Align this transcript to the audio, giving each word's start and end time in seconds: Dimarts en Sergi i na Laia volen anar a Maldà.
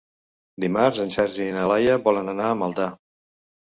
Dimarts 0.65 1.03
en 1.05 1.13
Sergi 1.17 1.47
i 1.51 1.53
na 1.59 1.69
Laia 1.75 2.01
volen 2.11 2.37
anar 2.37 2.53
a 2.53 2.61
Maldà. 2.67 2.93